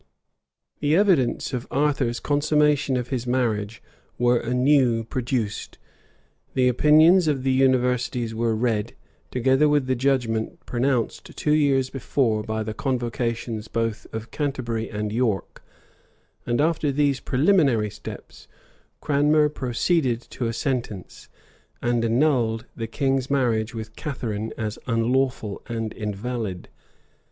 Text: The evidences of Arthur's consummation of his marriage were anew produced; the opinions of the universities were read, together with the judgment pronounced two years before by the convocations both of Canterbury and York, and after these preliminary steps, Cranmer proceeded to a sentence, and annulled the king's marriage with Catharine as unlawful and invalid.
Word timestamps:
The 0.79 0.95
evidences 0.95 1.53
of 1.53 1.67
Arthur's 1.69 2.19
consummation 2.19 2.97
of 2.97 3.09
his 3.09 3.27
marriage 3.27 3.83
were 4.17 4.39
anew 4.39 5.03
produced; 5.03 5.77
the 6.55 6.67
opinions 6.67 7.27
of 7.27 7.43
the 7.43 7.51
universities 7.51 8.33
were 8.33 8.55
read, 8.55 8.95
together 9.29 9.69
with 9.69 9.85
the 9.85 9.93
judgment 9.93 10.65
pronounced 10.65 11.25
two 11.37 11.53
years 11.53 11.91
before 11.91 12.41
by 12.41 12.63
the 12.63 12.73
convocations 12.73 13.67
both 13.67 14.07
of 14.11 14.31
Canterbury 14.31 14.89
and 14.89 15.11
York, 15.13 15.63
and 16.47 16.59
after 16.59 16.91
these 16.91 17.19
preliminary 17.19 17.91
steps, 17.91 18.47
Cranmer 19.01 19.49
proceeded 19.49 20.19
to 20.31 20.47
a 20.47 20.51
sentence, 20.53 21.29
and 21.79 22.03
annulled 22.03 22.65
the 22.75 22.87
king's 22.87 23.29
marriage 23.29 23.75
with 23.75 23.95
Catharine 23.95 24.51
as 24.57 24.79
unlawful 24.87 25.61
and 25.67 25.93
invalid. 25.93 26.69